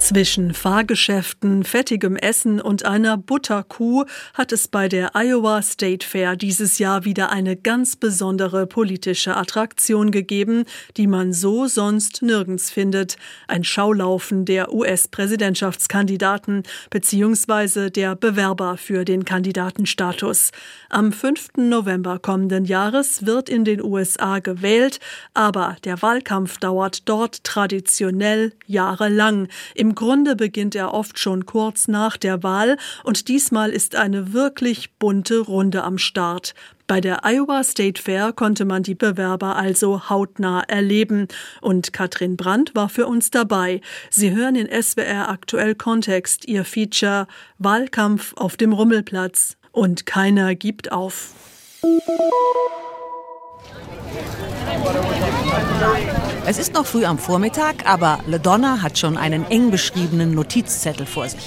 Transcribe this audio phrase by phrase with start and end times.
[0.00, 6.78] Zwischen Fahrgeschäften, fettigem Essen und einer Butterkuh hat es bei der Iowa State Fair dieses
[6.78, 10.64] Jahr wieder eine ganz besondere politische Attraktion gegeben,
[10.96, 13.18] die man so sonst nirgends findet.
[13.46, 17.90] Ein Schaulaufen der US-Präsidentschaftskandidaten bzw.
[17.90, 20.50] der Bewerber für den Kandidatenstatus.
[20.88, 21.58] Am 5.
[21.58, 24.98] November kommenden Jahres wird in den USA gewählt,
[25.34, 29.46] aber der Wahlkampf dauert dort traditionell jahrelang.
[29.74, 34.32] Im im Grunde beginnt er oft schon kurz nach der Wahl und diesmal ist eine
[34.32, 36.54] wirklich bunte Runde am Start.
[36.86, 41.26] Bei der Iowa State Fair konnte man die Bewerber also hautnah erleben.
[41.60, 43.80] Und Katrin Brandt war für uns dabei.
[44.10, 47.26] Sie hören in SWR aktuell Kontext ihr Feature
[47.58, 49.56] Wahlkampf auf dem Rummelplatz.
[49.72, 51.34] Und keiner gibt auf.
[56.46, 61.28] Es ist noch früh am Vormittag, aber LaDonna hat schon einen eng beschriebenen Notizzettel vor
[61.28, 61.40] sich.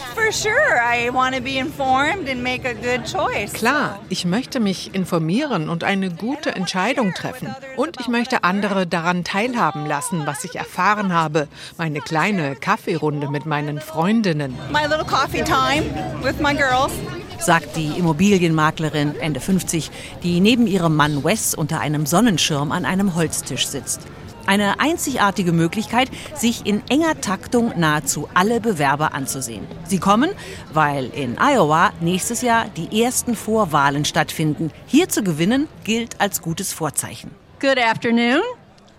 [3.53, 7.53] Klar, ich möchte mich informieren und eine gute Entscheidung treffen.
[7.75, 11.47] Und ich möchte andere daran teilhaben lassen, was ich erfahren habe.
[11.77, 14.57] Meine kleine Kaffeerunde mit meinen Freundinnen.
[14.71, 15.83] My little coffee time
[16.21, 16.91] with my girls
[17.39, 19.91] sagt die Immobilienmaklerin Ende 50,
[20.23, 24.01] die neben ihrem Mann Wes unter einem Sonnenschirm an einem Holztisch sitzt.
[24.45, 29.65] Eine einzigartige Möglichkeit, sich in enger Taktung nahezu alle Bewerber anzusehen.
[29.85, 30.31] Sie kommen,
[30.73, 34.71] weil in Iowa nächstes Jahr die ersten Vorwahlen stattfinden.
[34.85, 37.31] Hier zu gewinnen gilt als gutes Vorzeichen.
[37.61, 38.41] Good afternoon.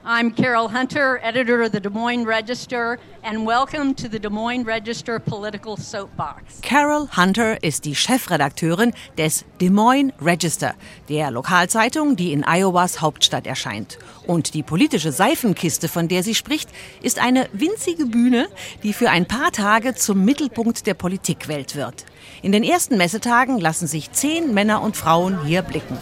[0.06, 4.66] I'm Carol Hunter, editor of the Des Moines Register, and welcome to the Des Moines
[4.66, 6.60] Register Political Soapbox.
[6.60, 10.74] Carol Hunter ist die Chefredakteurin des Des Moines Register,
[11.08, 13.98] der Lokalzeitung, die in Iowas Hauptstadt erscheint.
[14.26, 16.68] Und die politische Seifenkiste, von der sie spricht,
[17.00, 18.48] ist eine winzige Bühne,
[18.82, 22.04] die für ein paar Tage zum Mittelpunkt der Politikwelt wird.
[22.44, 25.96] In den ersten Messetagen lassen sich zehn Männer und Frauen hier blicken.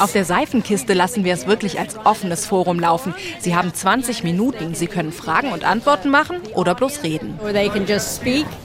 [0.00, 3.14] Auf der Seifenkiste lassen wir es wirklich als offenes Forum laufen.
[3.38, 4.74] Sie haben 20 Minuten.
[4.74, 7.38] Sie können Fragen und Antworten machen oder bloß reden.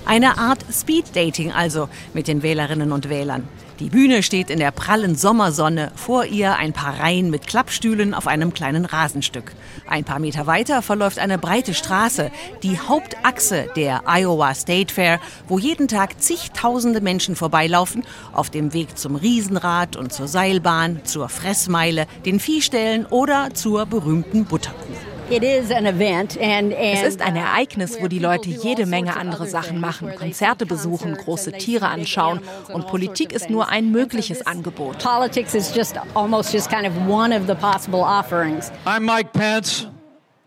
[0.06, 3.46] Eine Art Speed-Dating also mit den Wählerinnen und Wählern.
[3.82, 8.28] Die Bühne steht in der prallen Sommersonne, vor ihr ein paar Reihen mit Klappstühlen auf
[8.28, 9.52] einem kleinen Rasenstück.
[9.88, 12.32] Ein paar Meter weiter verläuft eine breite Straße,
[12.64, 18.04] die Hauptachse der Iowa State Fair, wo jeden Tag zigtausende Menschen vorbeilaufen,
[18.34, 24.46] auf dem Weg zum Riesenrad und zur Seilbahn, zur Fressmeile, den Viehställen oder zur berühmten
[24.46, 25.19] Butterkuh.
[25.32, 31.52] Es ist ein Ereignis, wo die Leute jede Menge andere Sachen machen, Konzerte besuchen, große
[31.52, 32.42] Tiere anschauen
[32.74, 34.98] und Politik ist nur ein mögliches Angebot.
[35.04, 38.72] Politics is just almost just kind of one of the possible offerings.
[38.86, 39.88] I'm Mike Pence.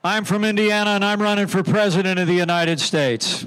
[0.05, 3.47] I'm from Indiana and I'm running for president of the United States.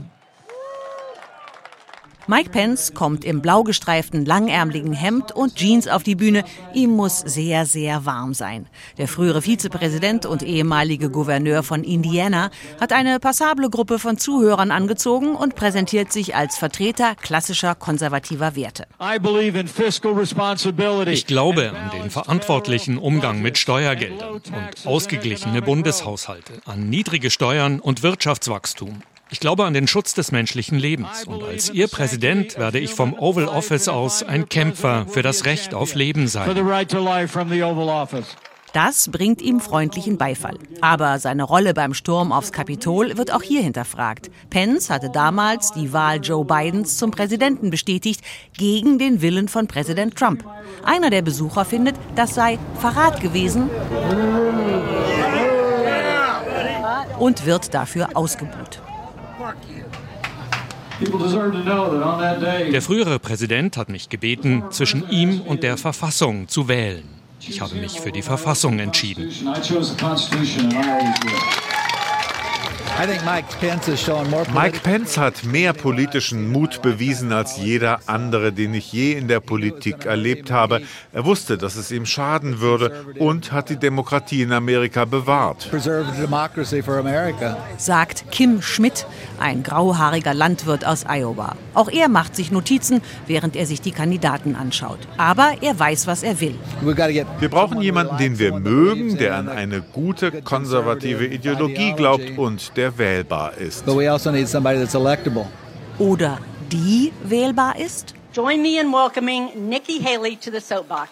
[2.28, 6.44] Mike Pence kommt im blau gestreiften langärmeligen Hemd und Jeans auf die Bühne.
[6.74, 8.66] Ihm muss sehr, sehr warm sein.
[8.98, 12.50] Der frühere Vizepräsident und ehemalige Gouverneur von Indiana
[12.82, 18.88] hat eine passable Gruppe von Zuhörern angezogen und präsentiert sich als Vertreter klassischer konservativer Werte.
[21.08, 24.52] Ich glaube an den verantwortlichen Umgang mit Steuergeldern und
[24.86, 29.04] ausgeglichene Bundeshaushalte, an niedrige Steuern und Wirtschaftswachstum.
[29.32, 33.14] Ich glaube an den Schutz des menschlichen Lebens und als Ihr Präsident werde ich vom
[33.14, 36.48] Oval Office aus ein Kämpfer für das Recht auf Leben sein.
[38.76, 40.60] Das bringt ihm freundlichen Beifall.
[40.82, 44.30] Aber seine Rolle beim Sturm aufs Kapitol wird auch hier hinterfragt.
[44.50, 48.20] Pence hatte damals die Wahl Joe Bidens zum Präsidenten bestätigt,
[48.58, 50.44] gegen den Willen von Präsident Trump.
[50.84, 53.70] Einer der Besucher findet, das sei Verrat gewesen
[57.18, 58.82] und wird dafür ausgebuht.
[62.72, 67.04] Der frühere Präsident hat mich gebeten, zwischen ihm und der Verfassung zu wählen.
[67.42, 69.30] Ich habe mich für die Verfassung entschieden.
[74.54, 79.42] Mike Pence hat mehr politischen Mut bewiesen als jeder andere, den ich je in der
[79.42, 80.82] Politik erlebt habe.
[81.12, 85.70] Er wusste, dass es ihm schaden würde und hat die Demokratie in Amerika bewahrt.
[87.78, 89.06] Sagt Kim Schmidt,
[89.40, 91.58] ein grauhaariger Landwirt aus Iowa.
[91.74, 95.00] Auch er macht sich Notizen, während er sich die Kandidaten anschaut.
[95.18, 96.56] Aber er weiß, was er will.
[96.82, 102.85] Wir brauchen jemanden, den wir mögen, der an eine gute konservative Ideologie glaubt und der
[102.86, 103.88] der wählbar ist.
[103.88, 105.06] Also
[105.98, 106.38] Oder
[106.72, 108.14] die wählbar ist?
[108.34, 111.10] Join me in welcoming Nikki Haley to the soapbox.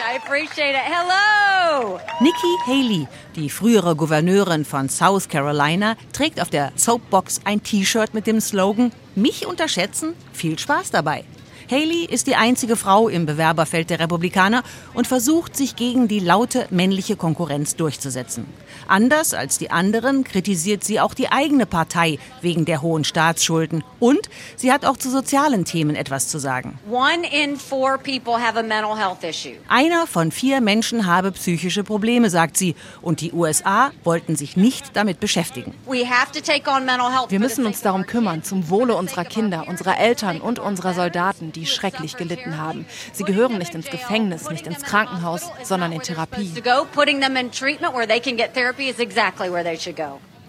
[0.00, 0.84] I appreciate it.
[0.84, 2.00] Hello!
[2.20, 8.26] Nikki Haley, die frühere Gouverneurin von South Carolina, trägt auf der Soapbox ein T-Shirt mit
[8.26, 10.14] dem Slogan Mich unterschätzen?
[10.32, 11.24] Viel Spaß dabei.
[11.70, 14.62] Haley ist die einzige Frau im Bewerberfeld der Republikaner
[14.94, 18.46] und versucht, sich gegen die laute männliche Konkurrenz durchzusetzen.
[18.86, 24.30] Anders als die anderen kritisiert sie auch die eigene Partei wegen der hohen Staatsschulden und
[24.56, 26.78] sie hat auch zu sozialen Themen etwas zu sagen.
[29.68, 34.96] Einer von vier Menschen habe psychische Probleme, sagt sie, und die USA wollten sich nicht
[34.96, 35.74] damit beschäftigen.
[35.86, 41.66] Wir müssen uns darum kümmern, zum Wohle unserer Kinder, unserer Eltern und unserer Soldaten, die
[41.66, 42.86] schrecklich gelitten haben.
[43.12, 46.52] Sie gehören nicht ins Gefängnis, nicht ins Krankenhaus, sondern in Therapie.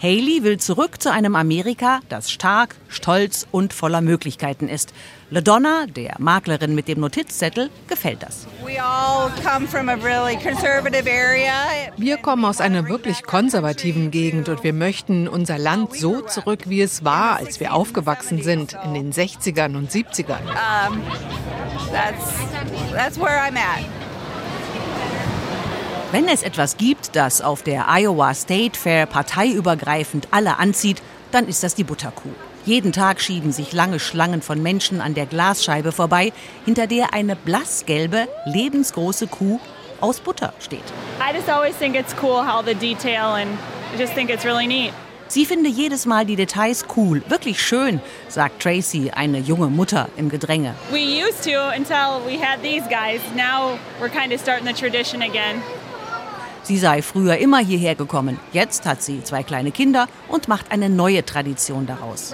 [0.01, 4.93] Haley will zurück zu einem Amerika, das stark, stolz und voller Möglichkeiten ist.
[5.29, 8.47] LaDonna, der Maklerin mit dem Notizzettel, gefällt das.
[11.97, 16.81] Wir kommen aus einer wirklich konservativen Gegend und wir möchten unser Land so zurück, wie
[16.81, 20.39] es war, als wir aufgewachsen sind, in den 60ern und 70ern.
[20.87, 21.01] Um,
[21.91, 22.33] that's,
[22.93, 23.98] that's where I'm at.
[26.11, 31.61] Wenn es etwas gibt, das auf der Iowa State Fair parteiübergreifend alle anzieht, dann ist
[31.61, 32.31] das die Butterkuh.
[32.65, 36.33] Jeden Tag schieben sich lange Schlangen von Menschen an der Glasscheibe vorbei,
[36.65, 39.59] hinter der eine blassgelbe, lebensgroße Kuh
[40.01, 40.81] aus Butter steht.
[45.27, 50.29] Sie finde jedes Mal die Details cool, wirklich schön, sagt Tracy, eine junge Mutter im
[50.29, 50.73] Gedränge.
[50.91, 53.21] We used to until we had these guys.
[53.35, 55.61] Now we're kind of starting the tradition again.
[56.69, 58.39] Sie sei früher immer hierher gekommen.
[58.53, 62.31] Jetzt hat sie zwei kleine Kinder und macht eine neue Tradition daraus.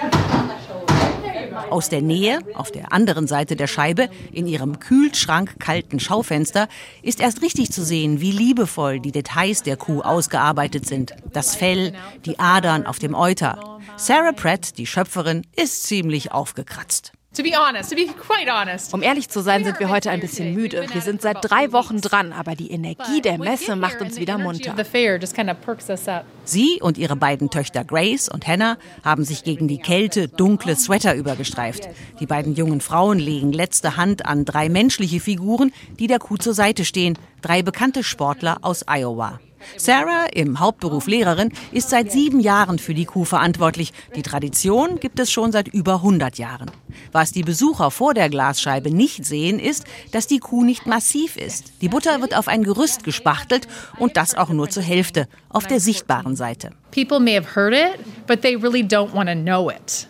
[1.70, 6.68] Aus der Nähe, auf der anderen Seite der Scheibe, in ihrem kühlschrankkalten Schaufenster,
[7.02, 11.14] ist erst richtig zu sehen, wie liebevoll die Details der Kuh ausgearbeitet sind.
[11.32, 11.94] Das Fell,
[12.26, 13.80] die Adern auf dem Euter.
[13.96, 17.14] Sarah Pratt, die Schöpferin, ist ziemlich aufgekratzt.
[18.94, 20.86] Um ehrlich zu sein, sind wir heute ein bisschen müde.
[20.94, 24.74] Wir sind seit drei Wochen dran, aber die Energie der Messe macht uns wieder munter.
[26.46, 31.14] Sie und ihre beiden Töchter Grace und Hannah haben sich gegen die Kälte dunkle Sweater
[31.16, 31.90] übergestreift.
[32.20, 36.54] Die beiden jungen Frauen legen letzte Hand an drei menschliche Figuren, die der Kuh zur
[36.54, 39.40] Seite stehen, drei bekannte Sportler aus Iowa.
[39.78, 43.94] Sarah, im Hauptberuf Lehrerin, ist seit sieben Jahren für die Kuh verantwortlich.
[44.16, 46.72] Die Tradition gibt es schon seit über 100 Jahren.
[47.12, 51.74] Was die Besucher vor der Glasscheibe nicht sehen, ist, dass die Kuh nicht massiv ist.
[51.82, 53.68] Die Butter wird auf ein Gerüst gespachtelt
[53.98, 56.72] und das auch nur zur Hälfte, auf der sichtbaren Seite.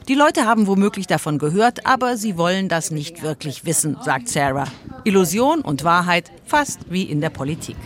[0.08, 4.68] Die Leute haben womöglich davon gehört, aber sie wollen das nicht wirklich wissen, sagt Sarah.
[5.04, 7.78] Illusion und Wahrheit fast wie in der Politik.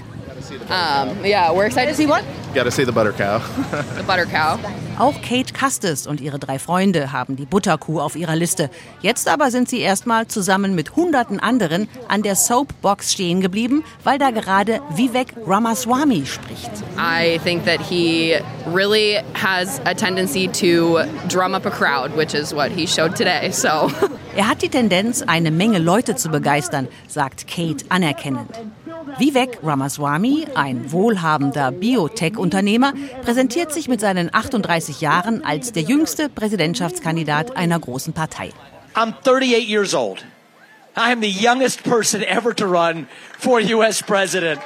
[0.70, 2.24] Um, yeah, we're excited to see what?
[2.54, 3.40] Gotta see the butter cow.
[3.98, 4.60] the butter cow.
[4.98, 8.70] Auch Kate Custis und ihre drei Freunde haben die Butterkuh auf ihrer Liste.
[9.02, 14.18] Jetzt aber sind sie erstmal zusammen mit hunderten anderen an der Soapbox stehen geblieben, weil
[14.18, 16.72] da gerade Vivek Ramaswamy spricht.
[16.98, 18.40] I think that he
[18.74, 21.00] really has a tendency to
[21.30, 23.52] drum up a crowd, which is what he showed today.
[23.52, 23.92] So.
[24.36, 28.50] Er hat die Tendenz, eine Menge Leute zu begeistern, sagt Kate anerkennend.
[29.18, 32.94] Vivek Ramaswamy, ein wohlhabender Biotech-Unternehmer,
[33.24, 38.52] präsentiert sich mit seinen 38 Jahren als der jüngste Präsidentschaftskandidat einer großen Partei.
[38.96, 40.26] I'm 38 years old.
[40.98, 44.60] I am the youngest person ever to run for US president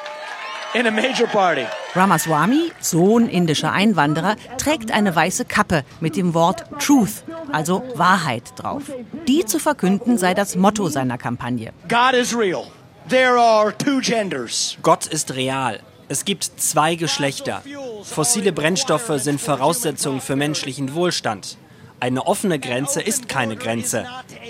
[0.73, 1.65] in a major party.
[1.93, 8.83] Ramaswamy, Sohn indischer Einwanderer, trägt eine weiße Kappe mit dem Wort Truth, also Wahrheit drauf.
[9.27, 11.71] Die zu verkünden sei das Motto seiner Kampagne.
[11.87, 12.65] God is real.
[13.09, 14.77] There are two genders.
[14.81, 15.79] Gott ist real.
[16.07, 17.61] Es gibt zwei Geschlechter.
[18.03, 21.57] Fossile Brennstoffe sind Voraussetzung für menschlichen Wohlstand.
[21.99, 24.05] Eine offene Grenze ist keine Grenze.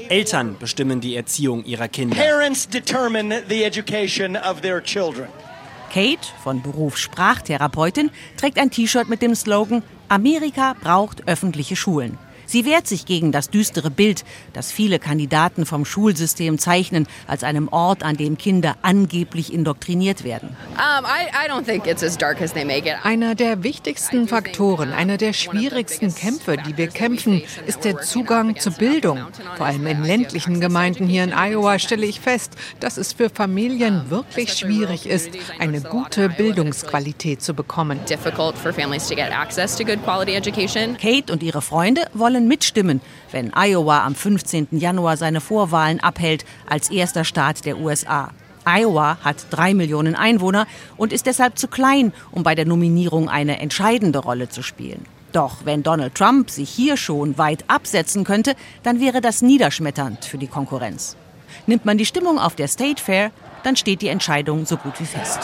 [0.10, 2.16] Eltern bestimmen die Erziehung ihrer Kinder.
[2.16, 5.28] Parents determine the education of their children.
[5.92, 12.18] Kate, von Beruf Sprachtherapeutin, trägt ein T-Shirt mit dem Slogan Amerika braucht öffentliche Schulen.
[12.46, 14.24] Sie wehrt sich gegen das düstere Bild,
[14.54, 20.56] das viele Kandidaten vom Schulsystem zeichnen, als einem Ort, an dem Kinder angeblich indoktriniert werden.
[23.04, 28.74] Einer der wichtigsten Faktoren, einer der schwierigsten Kämpfe, die wir kämpfen, ist der Zugang zur
[28.74, 29.20] Bildung.
[29.58, 34.10] Vor allem in ländlichen Gemeinden hier in Iowa stelle ich fest, dass es für Familien
[34.10, 38.00] wirklich schwierig ist, eine gute Bildungsqualität zu bekommen.
[41.02, 44.68] Kate und ihre Freunde wollen können mitstimmen, wenn Iowa am 15.
[44.72, 48.32] Januar seine Vorwahlen abhält als erster Staat der USA.
[48.66, 53.60] Iowa hat drei Millionen Einwohner und ist deshalb zu klein, um bei der Nominierung eine
[53.60, 55.06] entscheidende Rolle zu spielen.
[55.32, 60.38] Doch wenn Donald Trump sich hier schon weit absetzen könnte, dann wäre das niederschmetternd für
[60.38, 61.16] die Konkurrenz.
[61.66, 63.32] Nimmt man die Stimmung auf der State Fair,
[63.64, 65.40] dann steht die Entscheidung so gut wie fest.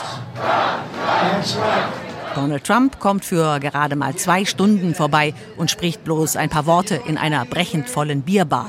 [2.36, 7.02] Donald Trump kommt für gerade mal zwei Stunden vorbei und spricht bloß ein paar Worte
[7.08, 8.68] in einer brechend vollen Bierbar.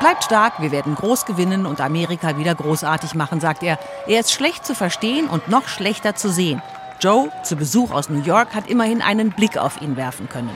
[0.00, 3.78] Bleibt stark, wir werden groß gewinnen und Amerika wieder großartig machen, sagt er.
[4.06, 6.60] Er ist schlecht zu verstehen und noch schlechter zu sehen.
[7.00, 10.50] Joe, zu Besuch aus New York, hat immerhin einen Blick auf ihn werfen können.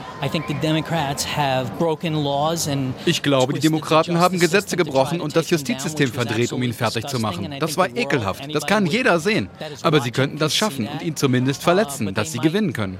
[3.05, 7.19] Ich glaube, die Demokraten haben Gesetze gebrochen und das Justizsystem verdreht, um ihn fertig zu
[7.19, 7.55] machen.
[7.59, 8.53] Das war ekelhaft.
[8.53, 9.49] Das kann jeder sehen.
[9.83, 12.97] Aber sie könnten das schaffen und ihn zumindest verletzen, dass sie gewinnen können.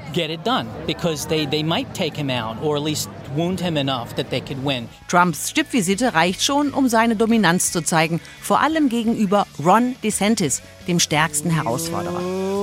[5.08, 11.00] Trumps Stippvisite reicht schon, um seine Dominanz zu zeigen, vor allem gegenüber Ron DeSantis, dem
[11.00, 12.59] stärksten Herausforderer.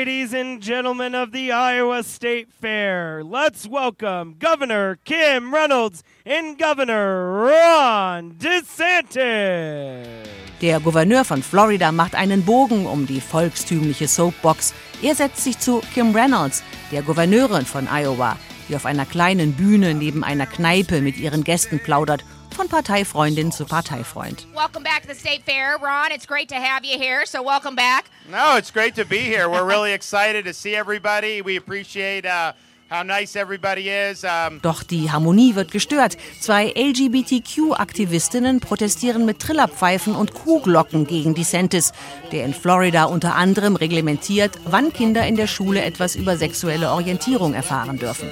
[0.00, 7.50] Ladies and gentlemen of the Iowa State Fair, let's welcome Governor Kim Reynolds and Governor
[7.50, 10.06] Ron DeSantis.
[10.62, 14.72] Der Gouverneur von Florida macht einen Bogen um die volkstümliche Soapbox.
[15.02, 18.38] Er setzt sich zu Kim Reynolds, der Gouverneurin von Iowa,
[18.70, 23.64] die auf einer kleinen Bühne neben einer Kneipe mit ihren Gästen plaudert von Parteifreundin zu
[23.64, 24.46] Parteifreund.
[24.54, 26.12] Welcome back to the State Fair, Ron.
[26.12, 28.10] It's great to have you here, so welcome back.
[28.30, 29.48] No, it's great to be here.
[29.48, 31.42] We're really excited to see everybody.
[31.42, 32.52] We appreciate uh,
[32.90, 34.24] how nice everybody is.
[34.24, 36.16] Um Doch die Harmonie wird gestört.
[36.40, 41.92] Zwei LGBTQ-Aktivistinnen protestieren mit Trillerpfeifen und Kuhglocken gegen DeSantis,
[42.32, 47.54] der in Florida unter anderem reglementiert, wann Kinder in der Schule etwas über sexuelle Orientierung
[47.54, 48.28] erfahren dürfen.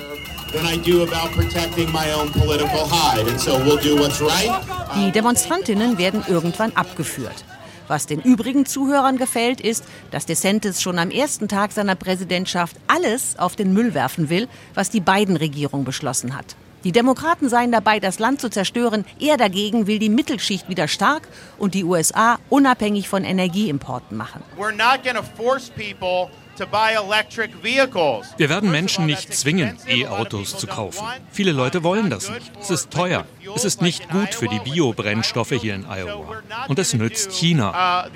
[4.97, 7.45] Die Demonstrantinnen werden irgendwann abgeführt.
[7.89, 13.39] Was den übrigen Zuhörern gefällt, ist, dass DeSantis schon am ersten Tag seiner Präsidentschaft alles
[13.39, 16.55] auf den Müll werfen will, was die Biden-Regierung beschlossen hat.
[16.85, 19.05] Die Demokraten seien dabei, das Land zu zerstören.
[19.19, 21.27] Er dagegen will die Mittelschicht wieder stark
[21.59, 24.43] und die USA unabhängig von Energieimporten machen.
[24.57, 25.01] We're not
[25.37, 31.05] force people wir werden Menschen nicht zwingen, E-Autos zu kaufen.
[31.31, 32.53] Viele Leute wollen das nicht.
[32.61, 33.27] Es ist teuer.
[33.55, 36.43] Es ist nicht gut für die Biobrennstoffe hier in Iowa.
[36.69, 38.05] Und es nützt China.
[38.05, 38.11] Uh,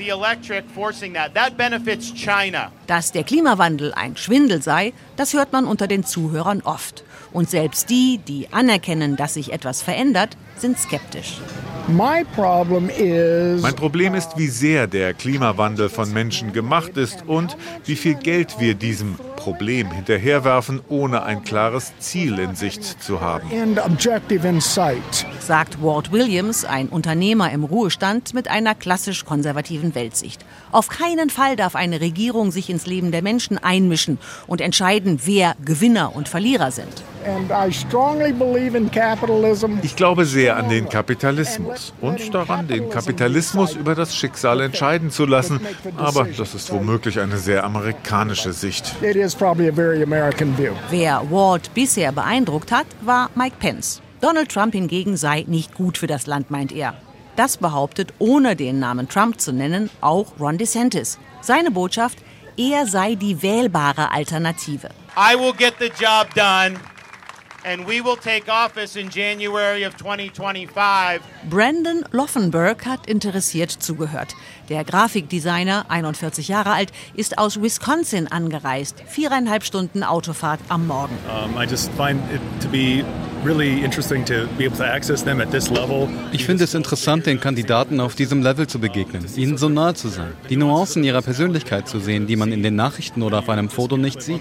[2.87, 7.05] Dass der Klimawandel ein Schwindel sei, das hört man unter den Zuhörern oft.
[7.33, 11.41] Und selbst die, die anerkennen, dass sich etwas verändert, sind skeptisch.
[11.89, 12.25] Mein
[13.77, 18.75] Problem ist, wie sehr der Klimawandel von Menschen gemacht ist und wie viel Geld wir
[18.75, 23.51] diesem Problem hinterherwerfen, ohne ein klares Ziel in Sicht zu haben.
[25.41, 30.45] Sagt Walt Williams, ein Unternehmer im Ruhestand mit einer klassisch konservativen Weltsicht.
[30.71, 35.57] Auf keinen Fall darf eine Regierung sich ins Leben der Menschen einmischen und entscheiden, wer
[35.65, 37.03] Gewinner und Verlierer sind.
[39.83, 45.27] Ich glaube sehr an den Kapitalismus und daran, den Kapitalismus über das Schicksal entscheiden zu
[45.27, 45.61] lassen.
[45.97, 48.95] Aber das ist womöglich eine sehr amerikanische Sicht.
[49.01, 49.21] Wer
[51.31, 54.03] Walt bisher beeindruckt hat, war Mike Pence.
[54.21, 56.95] Donald Trump hingegen sei nicht gut für das Land, meint er.
[57.37, 61.19] Das behauptet, ohne den Namen Trump zu nennen, auch Ron DeSantis.
[61.41, 62.19] Seine Botschaft,
[62.57, 64.91] er sei die wählbare Alternative.
[65.17, 66.79] I will get the job done
[67.65, 71.23] and we will take office in January of 2025.
[71.49, 74.35] Brandon Loffenberg hat interessiert zugehört.
[74.73, 79.05] Der Grafikdesigner, 41 Jahre alt, ist aus Wisconsin angereist.
[79.07, 81.15] Viereinhalb Stunden Autofahrt am Morgen.
[81.29, 81.61] Um,
[86.33, 90.09] ich finde es interessant, den Kandidaten auf diesem Level zu begegnen, ihnen so nahe zu
[90.09, 93.69] sein, die Nuancen ihrer Persönlichkeit zu sehen, die man in den Nachrichten oder auf einem
[93.69, 94.41] Foto nicht sieht.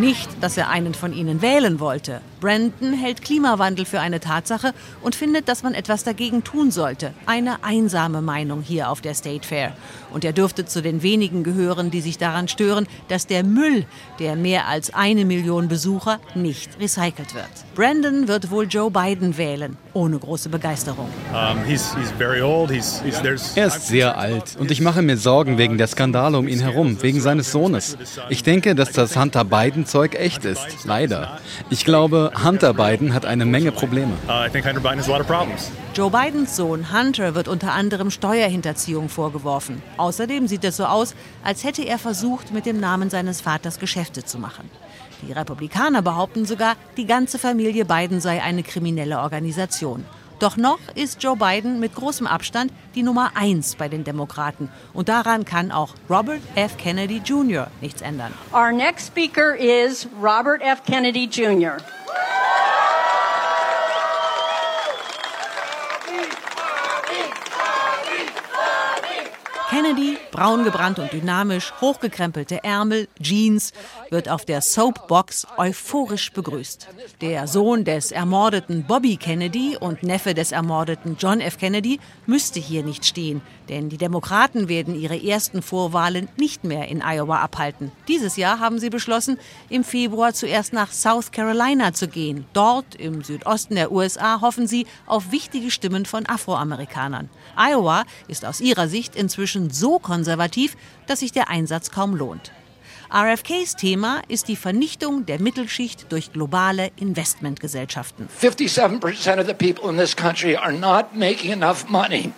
[0.00, 2.20] Nicht, dass er einen von ihnen wählen wollte.
[2.44, 7.14] Brandon hält Klimawandel für eine Tatsache und findet, dass man etwas dagegen tun sollte.
[7.24, 9.74] Eine einsame Meinung hier auf der State Fair.
[10.14, 13.84] Und er dürfte zu den wenigen gehören, die sich daran stören, dass der Müll
[14.20, 17.50] der mehr als eine Million Besucher nicht recycelt wird.
[17.74, 21.08] Brandon wird wohl Joe Biden wählen, ohne große Begeisterung.
[23.56, 27.02] er ist sehr alt und ich mache mir Sorgen wegen der Skandale um ihn herum,
[27.02, 27.98] wegen seines Sohnes.
[28.28, 30.84] Ich denke, dass das Hunter Biden-Zeug echt ist.
[30.84, 31.38] Leider.
[31.70, 34.12] Ich glaube, Hunter Biden hat eine Menge Probleme.
[34.28, 34.48] Uh,
[35.94, 39.82] Joe Bidens Sohn Hunter wird unter anderem Steuerhinterziehung vorgeworfen.
[40.04, 44.22] Außerdem sieht es so aus, als hätte er versucht, mit dem Namen seines Vaters Geschäfte
[44.22, 44.68] zu machen.
[45.22, 50.04] Die Republikaner behaupten sogar, die ganze Familie Biden sei eine kriminelle Organisation.
[50.40, 54.68] Doch noch ist Joe Biden mit großem Abstand die Nummer eins bei den Demokraten.
[54.92, 56.76] Und daran kann auch Robert F.
[56.76, 57.68] Kennedy Jr.
[57.80, 58.34] nichts ändern.
[58.52, 60.82] Our next speaker is Robert F.
[60.84, 61.78] Kennedy Jr.
[69.74, 73.72] Kennedy, braun gebrannt und dynamisch, hochgekrempelte Ärmel, Jeans,
[74.08, 76.86] wird auf der Soapbox euphorisch begrüßt.
[77.20, 81.58] Der Sohn des ermordeten Bobby Kennedy und Neffe des ermordeten John F.
[81.58, 87.02] Kennedy müsste hier nicht stehen, denn die Demokraten werden ihre ersten Vorwahlen nicht mehr in
[87.02, 87.90] Iowa abhalten.
[88.06, 89.38] Dieses Jahr haben sie beschlossen,
[89.70, 92.46] im Februar zuerst nach South Carolina zu gehen.
[92.52, 97.28] Dort, im Südosten der USA, hoffen sie auf wichtige Stimmen von Afroamerikanern.
[97.56, 102.52] Iowa ist aus ihrer Sicht inzwischen so konservativ, dass sich der Einsatz kaum lohnt.
[103.12, 108.28] RFKs Thema ist die Vernichtung der Mittelschicht durch globale Investmentgesellschaften.
[108.40, 112.32] 57% of the people in this country are not making enough money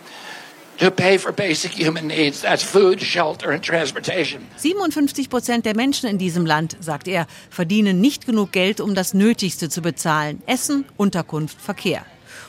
[0.77, 2.41] to pay for basic human needs.
[2.41, 4.41] That's food, shelter and transportation.
[4.57, 9.13] 57 Prozent der Menschen in diesem Land, sagt er, verdienen nicht genug Geld, um das
[9.13, 10.43] Nötigste zu bezahlen.
[10.45, 12.05] Essen, Unterkunft, Verkehr.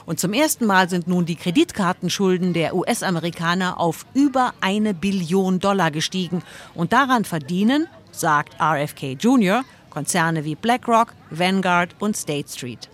[0.06, 5.90] Und zum ersten Mal sind nun die Kreditkartenschulden der US-Amerikaner auf über eine Billion Dollar
[5.90, 6.42] gestiegen.
[6.74, 12.88] Und daran verdienen, sagt RFK Jr., Konzerne wie BlackRock, Vanguard und State Street.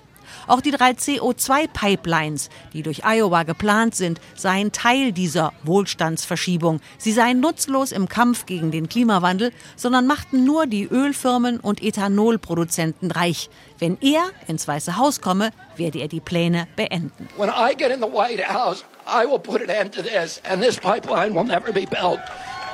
[0.47, 6.81] Auch die drei CO2-Pipelines, die durch Iowa geplant sind, seien Teil dieser Wohlstandsverschiebung.
[6.99, 13.11] Sie seien nutzlos im Kampf gegen den Klimawandel, sondern machten nur die Ölfirmen und Ethanolproduzenten
[13.11, 13.49] reich.
[13.85, 17.29] Wenn er ins Weiße Haus komme, werde er die Pläne beenden.
[17.37, 20.63] When I get in the White House, I will put an end to this and
[20.63, 22.19] this pipeline will never be built.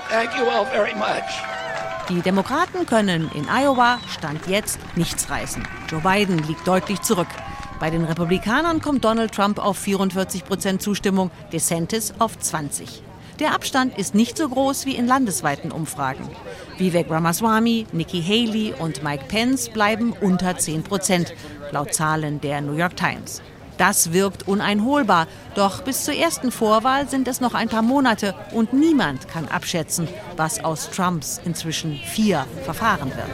[0.08, 1.24] Thank you all very much.
[2.08, 5.66] Die Demokraten können in Iowa Stand jetzt nichts reißen.
[5.88, 7.26] Joe Biden liegt deutlich zurück.
[7.80, 13.02] Bei den Republikanern kommt Donald Trump auf 44 Prozent Zustimmung, DeSantis auf 20.
[13.40, 16.28] Der Abstand ist nicht so groß wie in landesweiten Umfragen.
[16.76, 21.32] Vivek Ramaswamy, Nikki Haley und Mike Pence bleiben unter 10 Prozent,
[21.72, 23.40] laut Zahlen der New York Times.
[23.78, 25.26] Das wirkt uneinholbar.
[25.54, 30.06] Doch bis zur ersten Vorwahl sind es noch ein paar Monate und niemand kann abschätzen,
[30.36, 33.26] was aus Trumps inzwischen vier Verfahren wird.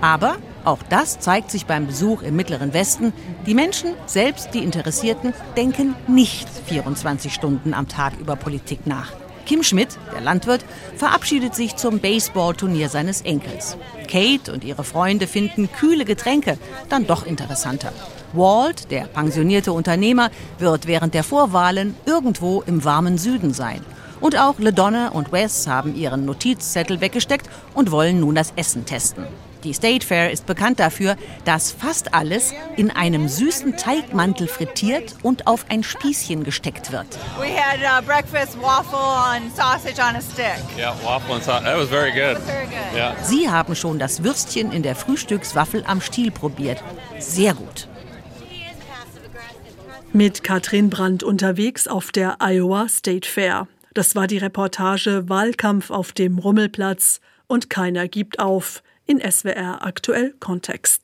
[0.00, 3.12] Aber auch das zeigt sich beim Besuch im Mittleren Westen.
[3.46, 9.12] Die Menschen, selbst die Interessierten, denken nicht 24 Stunden am Tag über Politik nach.
[9.46, 10.64] Kim Schmidt, der Landwirt,
[10.96, 13.76] verabschiedet sich zum Baseballturnier seines Enkels.
[14.08, 17.92] Kate und ihre Freunde finden kühle Getränke dann doch interessanter.
[18.32, 23.84] Walt, der pensionierte Unternehmer, wird während der Vorwahlen irgendwo im warmen Süden sein.
[24.20, 29.26] Und auch LeDonna und Wes haben ihren Notizzettel weggesteckt und wollen nun das Essen testen.
[29.64, 35.46] Die State Fair ist bekannt dafür, dass fast alles in einem süßen Teigmantel frittiert und
[35.46, 37.06] auf ein Spießchen gesteckt wird.
[37.38, 40.62] We had uh, breakfast waffle on sausage on a stick.
[40.76, 41.64] Yeah, waffle and sausage.
[41.64, 42.36] That was very good.
[42.36, 42.94] Was very good.
[42.94, 43.16] Yeah.
[43.22, 46.82] Sie haben schon das Würstchen in der Frühstückswaffel am Stiel probiert.
[47.18, 47.88] Sehr gut.
[50.12, 53.66] Mit Katrin Brandt unterwegs auf der Iowa State Fair.
[53.94, 60.34] Das war die Reportage Wahlkampf auf dem Rummelplatz und keiner gibt auf in SWR aktuell
[60.40, 61.00] Kontext.